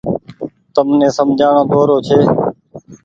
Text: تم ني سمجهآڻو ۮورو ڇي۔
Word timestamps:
تم 0.73 0.87
ني 0.99 1.07
سمجهآڻو 1.17 1.61
ۮورو 1.71 1.97
ڇي۔ 2.07 2.19